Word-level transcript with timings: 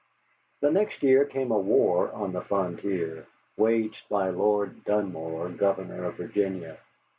The 0.61 0.71
next 0.71 1.03
year 1.03 1.25
came 1.25 1.51
a 1.51 1.59
war 1.59 2.11
on 2.11 2.31
the 2.33 2.41
Frontier, 2.41 3.27
waged 3.55 4.09
by 4.09 4.31
Lord 4.31 4.83
Dunmore, 4.83 5.49
Governor 5.49 6.05
of 6.05 6.15
Virginia. 6.15 6.79